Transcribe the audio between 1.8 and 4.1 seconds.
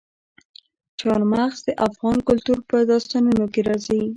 افغان کلتور په داستانونو کې راځي.